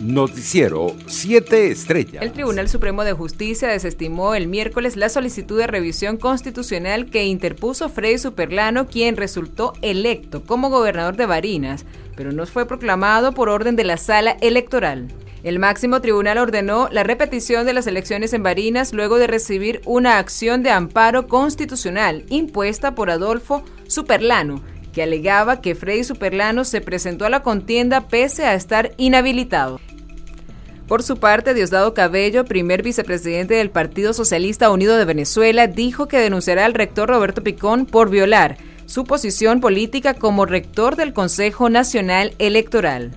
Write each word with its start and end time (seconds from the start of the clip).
Noticiero 0.00 0.96
7 1.06 1.70
Estrellas. 1.70 2.22
El 2.22 2.32
Tribunal 2.32 2.70
Supremo 2.70 3.04
de 3.04 3.12
Justicia 3.12 3.68
desestimó 3.68 4.34
el 4.34 4.48
miércoles 4.48 4.96
la 4.96 5.10
solicitud 5.10 5.58
de 5.58 5.66
revisión 5.66 6.16
constitucional 6.16 7.10
que 7.10 7.26
interpuso 7.26 7.90
Freddy 7.90 8.16
Superlano, 8.16 8.86
quien 8.86 9.18
resultó 9.18 9.74
electo 9.82 10.42
como 10.44 10.70
gobernador 10.70 11.16
de 11.16 11.26
Barinas, 11.26 11.84
pero 12.16 12.32
no 12.32 12.46
fue 12.46 12.66
proclamado 12.66 13.32
por 13.32 13.50
orden 13.50 13.76
de 13.76 13.84
la 13.84 13.98
sala 13.98 14.38
electoral. 14.40 15.08
El 15.42 15.58
máximo 15.58 16.00
tribunal 16.00 16.38
ordenó 16.38 16.88
la 16.90 17.02
repetición 17.02 17.66
de 17.66 17.74
las 17.74 17.86
elecciones 17.86 18.32
en 18.32 18.42
Barinas 18.42 18.94
luego 18.94 19.18
de 19.18 19.26
recibir 19.26 19.82
una 19.84 20.18
acción 20.18 20.62
de 20.62 20.70
amparo 20.70 21.28
constitucional 21.28 22.24
impuesta 22.30 22.94
por 22.94 23.10
Adolfo 23.10 23.64
Superlano, 23.86 24.62
que 24.92 25.02
alegaba 25.02 25.60
que 25.60 25.74
Freddy 25.74 26.04
Superlano 26.04 26.64
se 26.64 26.80
presentó 26.80 27.24
a 27.24 27.30
la 27.30 27.42
contienda 27.42 28.08
pese 28.08 28.44
a 28.44 28.54
estar 28.54 28.92
inhabilitado. 28.96 29.80
Por 30.86 31.04
su 31.04 31.18
parte, 31.18 31.54
Diosdado 31.54 31.94
Cabello, 31.94 32.44
primer 32.44 32.82
vicepresidente 32.82 33.54
del 33.54 33.70
Partido 33.70 34.12
Socialista 34.12 34.70
Unido 34.70 34.96
de 34.96 35.04
Venezuela, 35.04 35.68
dijo 35.68 36.08
que 36.08 36.18
denunciará 36.18 36.64
al 36.64 36.74
rector 36.74 37.08
Roberto 37.08 37.44
Picón 37.44 37.86
por 37.86 38.10
violar 38.10 38.56
su 38.86 39.04
posición 39.04 39.60
política 39.60 40.14
como 40.14 40.46
rector 40.46 40.96
del 40.96 41.12
Consejo 41.12 41.70
Nacional 41.70 42.34
Electoral. 42.40 43.12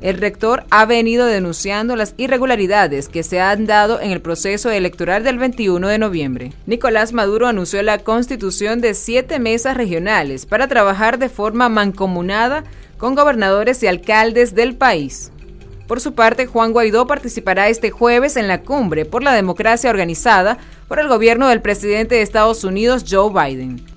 El 0.00 0.16
rector 0.16 0.64
ha 0.70 0.86
venido 0.86 1.26
denunciando 1.26 1.94
las 1.94 2.14
irregularidades 2.16 3.08
que 3.08 3.22
se 3.22 3.40
han 3.40 3.66
dado 3.66 4.00
en 4.00 4.12
el 4.12 4.22
proceso 4.22 4.70
electoral 4.70 5.24
del 5.24 5.38
21 5.38 5.88
de 5.88 5.98
noviembre. 5.98 6.52
Nicolás 6.66 7.12
Maduro 7.12 7.46
anunció 7.46 7.82
la 7.82 7.98
constitución 7.98 8.80
de 8.80 8.94
siete 8.94 9.38
mesas 9.38 9.76
regionales 9.76 10.46
para 10.46 10.68
trabajar 10.68 11.18
de 11.18 11.28
forma 11.28 11.68
mancomunada 11.68 12.64
con 12.96 13.14
gobernadores 13.14 13.82
y 13.82 13.88
alcaldes 13.88 14.54
del 14.54 14.74
país. 14.74 15.32
Por 15.86 16.00
su 16.00 16.14
parte, 16.14 16.46
Juan 16.46 16.72
Guaidó 16.72 17.06
participará 17.06 17.68
este 17.68 17.90
jueves 17.90 18.36
en 18.36 18.48
la 18.48 18.62
cumbre 18.62 19.04
por 19.04 19.22
la 19.22 19.34
democracia 19.34 19.90
organizada 19.90 20.56
por 20.88 20.98
el 20.98 21.08
gobierno 21.08 21.48
del 21.48 21.60
presidente 21.60 22.14
de 22.14 22.22
Estados 22.22 22.64
Unidos, 22.64 23.04
Joe 23.06 23.30
Biden. 23.32 23.89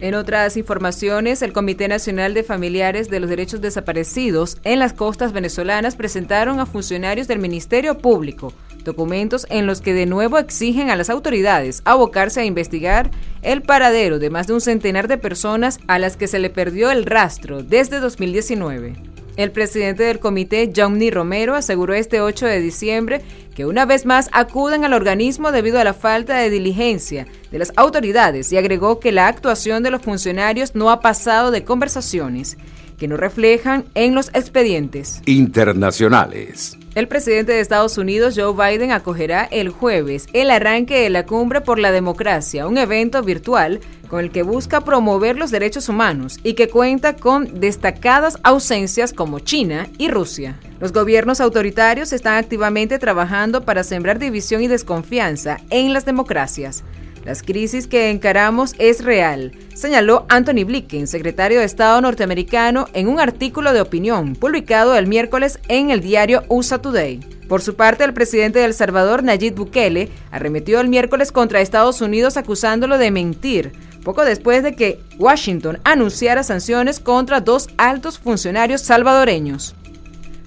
En 0.00 0.14
otras 0.14 0.56
informaciones, 0.56 1.42
el 1.42 1.52
Comité 1.52 1.88
Nacional 1.88 2.34
de 2.34 2.42
Familiares 2.42 3.08
de 3.08 3.20
los 3.20 3.30
Derechos 3.30 3.60
Desaparecidos 3.60 4.58
en 4.64 4.78
las 4.78 4.92
costas 4.92 5.32
venezolanas 5.32 5.96
presentaron 5.96 6.60
a 6.60 6.66
funcionarios 6.66 7.28
del 7.28 7.38
Ministerio 7.38 7.96
Público 7.98 8.52
documentos 8.84 9.46
en 9.50 9.66
los 9.66 9.80
que 9.80 9.94
de 9.94 10.06
nuevo 10.06 10.38
exigen 10.38 10.90
a 10.90 10.96
las 10.96 11.10
autoridades 11.10 11.82
abocarse 11.84 12.40
a 12.40 12.44
investigar 12.44 13.10
el 13.42 13.62
paradero 13.62 14.18
de 14.18 14.30
más 14.30 14.46
de 14.46 14.52
un 14.52 14.60
centenar 14.60 15.08
de 15.08 15.18
personas 15.18 15.80
a 15.88 15.98
las 15.98 16.16
que 16.16 16.28
se 16.28 16.38
le 16.38 16.50
perdió 16.50 16.90
el 16.90 17.06
rastro 17.06 17.62
desde 17.62 17.98
2019. 17.98 18.94
El 19.36 19.50
presidente 19.50 20.04
del 20.04 20.20
comité, 20.20 20.72
Johnny 20.74 21.10
Romero, 21.10 21.56
aseguró 21.56 21.92
este 21.92 22.20
8 22.20 22.46
de 22.46 22.60
diciembre 22.60 23.20
que 23.56 23.66
una 23.66 23.84
vez 23.84 24.06
más 24.06 24.28
acuden 24.32 24.84
al 24.84 24.92
organismo 24.92 25.50
debido 25.50 25.80
a 25.80 25.84
la 25.84 25.92
falta 25.92 26.36
de 26.36 26.50
diligencia 26.50 27.26
de 27.54 27.60
las 27.60 27.72
autoridades 27.76 28.52
y 28.52 28.56
agregó 28.56 28.98
que 28.98 29.12
la 29.12 29.28
actuación 29.28 29.84
de 29.84 29.92
los 29.92 30.02
funcionarios 30.02 30.74
no 30.74 30.90
ha 30.90 30.98
pasado 30.98 31.52
de 31.52 31.62
conversaciones 31.62 32.58
que 32.98 33.06
no 33.06 33.16
reflejan 33.16 33.84
en 33.94 34.16
los 34.16 34.28
expedientes 34.34 35.22
internacionales. 35.24 36.76
El 36.96 37.06
presidente 37.06 37.52
de 37.52 37.60
Estados 37.60 37.96
Unidos, 37.96 38.34
Joe 38.36 38.54
Biden, 38.54 38.90
acogerá 38.90 39.44
el 39.44 39.68
jueves 39.68 40.26
el 40.32 40.50
arranque 40.50 40.98
de 40.98 41.10
la 41.10 41.26
Cumbre 41.26 41.60
por 41.60 41.78
la 41.78 41.92
Democracia, 41.92 42.66
un 42.66 42.76
evento 42.76 43.22
virtual 43.22 43.78
con 44.08 44.18
el 44.18 44.32
que 44.32 44.42
busca 44.42 44.80
promover 44.80 45.36
los 45.36 45.52
derechos 45.52 45.88
humanos 45.88 46.40
y 46.42 46.54
que 46.54 46.68
cuenta 46.68 47.14
con 47.14 47.60
destacadas 47.60 48.36
ausencias 48.42 49.12
como 49.12 49.38
China 49.38 49.86
y 49.96 50.08
Rusia. 50.08 50.58
Los 50.80 50.92
gobiernos 50.92 51.40
autoritarios 51.40 52.12
están 52.12 52.34
activamente 52.34 52.98
trabajando 52.98 53.64
para 53.64 53.84
sembrar 53.84 54.18
división 54.18 54.60
y 54.60 54.66
desconfianza 54.66 55.58
en 55.70 55.92
las 55.92 56.04
democracias. 56.04 56.82
Las 57.24 57.42
crisis 57.42 57.86
que 57.86 58.10
encaramos 58.10 58.74
es 58.78 59.02
real, 59.02 59.52
señaló 59.74 60.26
Anthony 60.28 60.64
Blinken, 60.66 61.06
secretario 61.06 61.58
de 61.58 61.64
Estado 61.64 61.98
norteamericano, 62.02 62.86
en 62.92 63.08
un 63.08 63.18
artículo 63.18 63.72
de 63.72 63.80
opinión 63.80 64.34
publicado 64.34 64.94
el 64.94 65.06
miércoles 65.06 65.58
en 65.68 65.90
el 65.90 66.02
diario 66.02 66.44
USA 66.48 66.78
Today. 66.78 67.20
Por 67.48 67.62
su 67.62 67.76
parte, 67.76 68.04
el 68.04 68.12
presidente 68.12 68.58
de 68.58 68.66
El 68.66 68.74
Salvador, 68.74 69.22
Nayib 69.22 69.54
Bukele, 69.54 70.10
arremetió 70.30 70.80
el 70.80 70.88
miércoles 70.88 71.32
contra 71.32 71.62
Estados 71.62 72.02
Unidos 72.02 72.36
acusándolo 72.36 72.98
de 72.98 73.10
mentir, 73.10 73.72
poco 74.04 74.22
después 74.22 74.62
de 74.62 74.76
que 74.76 75.00
Washington 75.18 75.78
anunciara 75.84 76.42
sanciones 76.42 77.00
contra 77.00 77.40
dos 77.40 77.68
altos 77.78 78.18
funcionarios 78.18 78.82
salvadoreños. 78.82 79.74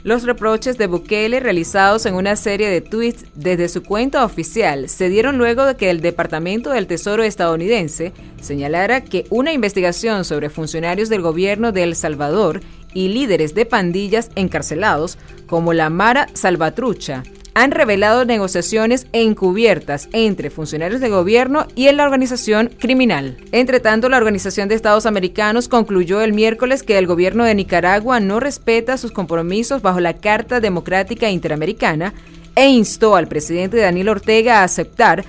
Los 0.08 0.24
reproches 0.24 0.78
de 0.78 0.88
Bukele 0.88 1.42
realizados 1.42 2.06
en 2.06 2.16
una 2.16 2.38
serie 2.38 2.70
de 2.70 2.80
tweets 2.80 3.26
desde 3.36 3.68
su 3.68 3.84
cuenta 3.84 4.24
oficial 4.24 4.88
se 4.88 5.10
dieron 5.10 5.38
luego 5.38 5.66
de 5.66 5.76
que 5.76 5.90
el 5.90 6.00
Departamento 6.00 6.70
del 6.70 6.88
Tesoro 6.88 7.24
estadounidense 7.24 8.14
señalara 8.40 9.04
que 9.04 9.26
una 9.30 9.52
investigación 9.52 10.24
sobre 10.24 10.50
funcionarios 10.50 11.10
del 11.10 11.22
gobierno 11.22 11.74
de 11.74 11.84
El 11.84 11.94
Salvador 11.94 12.62
y 12.94 13.10
líderes 13.10 13.54
de 13.54 13.66
pandillas 13.66 14.32
encarcelados 14.36 15.18
como 15.46 15.74
la 15.74 15.90
Mara 15.90 16.28
Salvatrucha 16.32 17.24
han 17.58 17.72
revelado 17.72 18.24
negociaciones 18.24 19.08
encubiertas 19.14 20.10
entre 20.14 20.52
funcionarios 20.52 21.02
de 21.02 21.10
gobierno 21.10 21.66
y 21.74 21.88
en 21.88 21.98
la 21.98 22.04
organización 22.04 22.70
criminal. 22.78 23.36
Entre 23.52 23.80
tanto, 23.80 24.10
la 24.10 24.18
Organización 24.18 24.70
de 24.70 24.76
Estados 24.76 25.08
Americanos 25.08 25.68
concluyó 25.68 26.22
el 26.22 26.34
miércoles 26.34 26.84
que 26.84 27.00
el 27.00 27.08
gobierno 27.08 27.46
de 27.46 27.56
Nicaragua 27.56 28.20
no 28.20 28.40
respeta 28.40 28.96
sus 28.98 29.12
compromisos 29.12 29.82
bajo 29.82 30.00
la 30.00 30.14
Carta 30.14 30.60
Democrática 30.60 31.32
Interamericana 31.32 32.14
e 32.54 32.68
instó 32.68 33.16
al 33.16 33.28
presidente 33.28 33.78
Daniel 33.78 34.10
Ortega 34.10 34.60
a 34.60 34.64
aceptar 34.64 35.26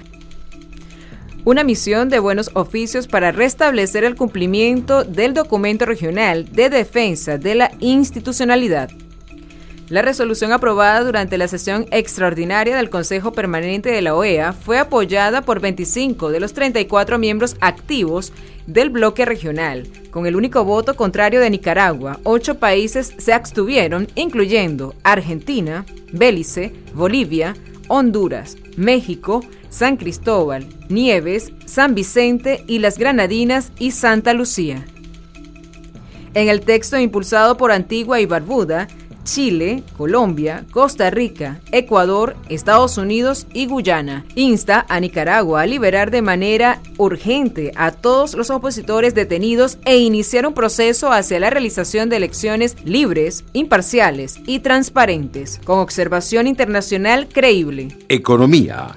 una 1.46 1.64
misión 1.64 2.10
de 2.10 2.18
buenos 2.18 2.50
oficios 2.52 3.06
para 3.06 3.32
restablecer 3.32 4.04
el 4.04 4.16
cumplimiento 4.16 5.02
del 5.02 5.32
documento 5.32 5.86
regional 5.86 6.44
de 6.52 6.68
defensa 6.68 7.38
de 7.38 7.54
la 7.54 7.70
institucionalidad. 7.80 8.90
La 9.88 10.02
resolución 10.02 10.52
aprobada 10.52 11.02
durante 11.02 11.38
la 11.38 11.48
sesión 11.48 11.86
extraordinaria 11.90 12.76
del 12.76 12.90
Consejo 12.90 13.32
Permanente 13.32 13.90
de 13.90 14.02
la 14.02 14.14
OEA 14.14 14.52
fue 14.52 14.78
apoyada 14.78 15.40
por 15.42 15.60
25 15.60 16.30
de 16.30 16.40
los 16.40 16.52
34 16.52 17.18
miembros 17.18 17.56
activos 17.60 18.34
del 18.66 18.90
bloque 18.90 19.24
regional. 19.24 19.88
Con 20.10 20.26
el 20.26 20.36
único 20.36 20.62
voto 20.64 20.94
contrario 20.94 21.40
de 21.40 21.48
Nicaragua, 21.48 22.20
ocho 22.24 22.56
países 22.56 23.14
se 23.16 23.32
abstuvieron, 23.32 24.08
incluyendo 24.14 24.94
Argentina, 25.04 25.86
Belice, 26.12 26.74
Bolivia, 26.92 27.56
Honduras, 27.88 28.58
México, 28.76 29.42
San 29.70 29.96
Cristóbal, 29.96 30.66
Nieves, 30.90 31.50
San 31.64 31.94
Vicente 31.94 32.62
y 32.66 32.80
las 32.80 32.98
Granadinas 32.98 33.72
y 33.78 33.92
Santa 33.92 34.34
Lucía. 34.34 34.84
En 36.34 36.48
el 36.48 36.60
texto 36.60 36.98
impulsado 36.98 37.56
por 37.56 37.72
Antigua 37.72 38.20
y 38.20 38.26
Barbuda, 38.26 38.86
Chile, 39.28 39.82
Colombia, 39.98 40.64
Costa 40.70 41.10
Rica, 41.10 41.60
Ecuador, 41.70 42.34
Estados 42.48 42.96
Unidos 42.96 43.46
y 43.52 43.66
Guyana. 43.66 44.24
Insta 44.34 44.86
a 44.88 45.00
Nicaragua 45.00 45.60
a 45.60 45.66
liberar 45.66 46.10
de 46.10 46.22
manera 46.22 46.80
urgente 46.96 47.72
a 47.76 47.92
todos 47.92 48.32
los 48.32 48.48
opositores 48.48 49.14
detenidos 49.14 49.78
e 49.84 49.98
iniciar 49.98 50.46
un 50.46 50.54
proceso 50.54 51.12
hacia 51.12 51.40
la 51.40 51.50
realización 51.50 52.08
de 52.08 52.16
elecciones 52.16 52.74
libres, 52.86 53.44
imparciales 53.52 54.40
y 54.46 54.60
transparentes, 54.60 55.60
con 55.62 55.78
observación 55.80 56.46
internacional 56.46 57.28
creíble. 57.28 57.88
Economía. 58.08 58.96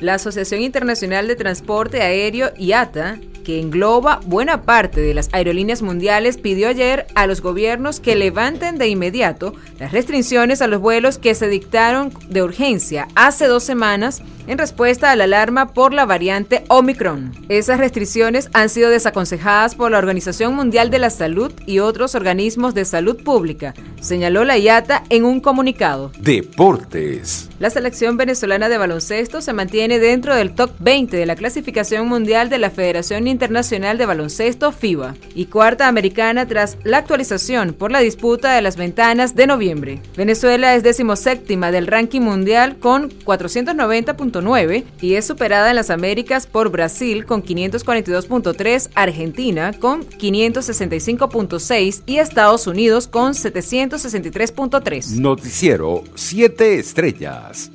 La 0.00 0.14
Asociación 0.14 0.62
Internacional 0.62 1.28
de 1.28 1.36
Transporte 1.36 2.02
Aéreo 2.02 2.50
IATA 2.56 3.20
que 3.48 3.60
engloba 3.60 4.20
buena 4.26 4.60
parte 4.60 5.00
de 5.00 5.14
las 5.14 5.30
aerolíneas 5.32 5.80
mundiales, 5.80 6.36
pidió 6.36 6.68
ayer 6.68 7.06
a 7.14 7.26
los 7.26 7.40
gobiernos 7.40 7.98
que 7.98 8.14
levanten 8.14 8.76
de 8.76 8.88
inmediato 8.88 9.54
las 9.78 9.90
restricciones 9.90 10.60
a 10.60 10.66
los 10.66 10.82
vuelos 10.82 11.16
que 11.16 11.34
se 11.34 11.48
dictaron 11.48 12.12
de 12.28 12.42
urgencia 12.42 13.08
hace 13.14 13.46
dos 13.46 13.64
semanas 13.64 14.20
en 14.48 14.58
respuesta 14.58 15.12
a 15.12 15.16
la 15.16 15.24
alarma 15.24 15.72
por 15.74 15.94
la 15.94 16.06
variante 16.06 16.64
Omicron. 16.68 17.32
Esas 17.48 17.78
restricciones 17.78 18.50
han 18.54 18.70
sido 18.70 18.90
desaconsejadas 18.90 19.74
por 19.74 19.92
la 19.92 19.98
Organización 19.98 20.54
Mundial 20.54 20.90
de 20.90 20.98
la 20.98 21.10
Salud 21.10 21.52
y 21.66 21.78
otros 21.78 22.14
organismos 22.14 22.74
de 22.74 22.84
salud 22.84 23.22
pública, 23.22 23.74
señaló 24.00 24.44
la 24.44 24.58
IATA 24.58 25.04
en 25.10 25.24
un 25.24 25.40
comunicado. 25.40 26.10
Deportes. 26.18 27.48
La 27.58 27.70
selección 27.70 28.16
venezolana 28.16 28.68
de 28.68 28.78
baloncesto 28.78 29.40
se 29.40 29.52
mantiene 29.52 29.98
dentro 29.98 30.34
del 30.34 30.54
top 30.54 30.70
20 30.78 31.16
de 31.16 31.26
la 31.26 31.34
clasificación 31.34 32.06
mundial 32.06 32.50
de 32.50 32.58
la 32.58 32.70
Federación 32.70 33.26
Internacional 33.26 33.98
de 33.98 34.06
Baloncesto 34.06 34.70
FIBA 34.70 35.16
y 35.34 35.46
cuarta 35.46 35.88
americana 35.88 36.46
tras 36.46 36.78
la 36.84 36.98
actualización 36.98 37.74
por 37.74 37.90
la 37.90 37.98
disputa 37.98 38.54
de 38.54 38.62
las 38.62 38.76
ventanas 38.76 39.34
de 39.34 39.48
noviembre. 39.48 40.00
Venezuela 40.16 40.76
es 40.76 40.84
decimoséptima 40.84 41.72
del 41.72 41.88
ranking 41.88 42.20
mundial 42.20 42.78
con 42.78 43.10
490 43.24 44.16
542.9 44.42 44.84
y 45.00 45.14
es 45.14 45.26
superada 45.26 45.70
en 45.70 45.76
las 45.76 45.90
Américas 45.90 46.46
por 46.46 46.70
Brasil 46.70 47.24
con 47.26 47.42
542.3, 47.42 48.90
Argentina 48.94 49.72
con 49.78 50.04
565.6 50.04 52.02
y 52.06 52.18
Estados 52.18 52.66
Unidos 52.66 53.08
con 53.08 53.32
763.3. 53.32 55.18
Noticiero 55.20 56.04
7 56.14 56.78
estrellas. 56.78 57.70